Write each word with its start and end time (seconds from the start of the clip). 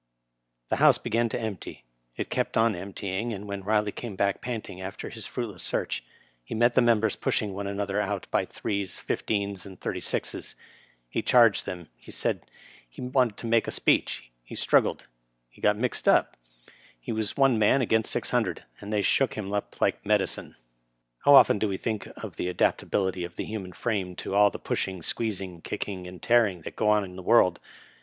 The 0.69 0.77
House 0.77 0.97
began 0.97 1.29
to 1.29 1.39
empty, 1.39 1.83
it 2.17 2.31
kept 2.31 2.57
on 2.57 2.75
emptying, 2.75 3.33
and 3.33 3.47
when 3.47 3.61
Biley 3.61 3.93
came 3.93 4.15
back 4.15 4.41
panting 4.41 4.81
after 4.81 5.09
his 5.09 5.27
fruitless 5.27 5.61
search, 5.61 6.03
he 6.43 6.55
met 6.55 6.73
the 6.73 6.81
members 6.81 7.15
pushing 7.15 7.53
one 7.53 7.67
another 7.67 8.01
out 8.01 8.25
by 8.31 8.43
threes, 8.45 8.97
fifteens, 8.99 9.63
and 9.63 9.79
thirty 9.79 9.99
sixes. 9.99 10.55
He 11.07 11.21
charged 11.21 11.67
them, 11.67 11.87
he 11.97 12.11
said 12.11 12.41
he 12.89 12.99
wanted 12.99 13.37
to 13.37 13.45
make 13.45 13.67
a 13.67 13.69
speech, 13.69 14.31
he 14.43 14.55
struggled, 14.55 15.05
he 15.51 15.61
got 15.61 15.77
mixed 15.77 16.07
up. 16.07 16.31
Digitized 16.31 16.33
by 16.33 16.33
VjOOQIC 16.33 16.47
RILET, 16.47 16.63
M. 16.65 17.05
P. 17.05 17.05
181 17.05 17.05
he 17.05 17.11
was 17.21 17.37
one 17.37 17.59
man 17.59 17.81
against 17.83 18.11
six 18.11 18.31
hundred, 18.31 18.63
and 18.79 18.91
they 18.91 19.01
shook 19.03 19.35
him 19.35 19.49
np 19.49 19.79
like 19.81 20.03
medicine. 20.03 20.55
How 21.25 21.35
seldom 21.43 21.59
do 21.59 21.67
we 21.67 21.77
think 21.77 22.07
of 22.17 22.37
the 22.37 22.47
adaptability 22.47 23.23
of 23.23 23.35
the 23.35 23.45
human 23.45 23.73
frame 23.73 24.15
to 24.15 24.33
all 24.33 24.49
the 24.49 24.57
pushing, 24.57 25.03
squeezing, 25.03 25.61
kicking, 25.61 26.07
and 26.07 26.25
fearing 26.25 26.63
that 26.63 26.75
go 26.75 26.89
on 26.89 27.03
in 27.03 27.15
the 27.15 27.21
world. 27.21 27.59